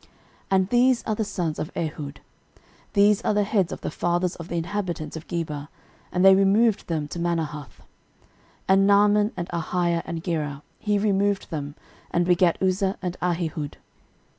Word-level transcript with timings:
13:008:006 0.00 0.10
And 0.52 0.68
these 0.70 1.02
are 1.04 1.14
the 1.14 1.24
sons 1.26 1.58
of 1.58 1.70
Ehud: 1.76 2.20
these 2.94 3.20
are 3.26 3.34
the 3.34 3.44
heads 3.44 3.72
of 3.72 3.82
the 3.82 3.90
fathers 3.90 4.34
of 4.36 4.48
the 4.48 4.56
inhabitants 4.56 5.18
of 5.18 5.28
Geba, 5.28 5.68
and 6.10 6.24
they 6.24 6.34
removed 6.34 6.86
them 6.88 7.06
to 7.08 7.18
Manahath: 7.18 7.72
13:008:007 7.76 7.76
And 8.68 8.86
Naaman, 8.86 9.32
and 9.36 9.48
Ahiah, 9.50 10.02
and 10.06 10.24
Gera, 10.24 10.62
he 10.78 10.98
removed 10.98 11.50
them, 11.50 11.74
and 12.10 12.24
begat 12.24 12.56
Uzza, 12.62 12.96
and 13.02 13.18
Ahihud. 13.20 13.74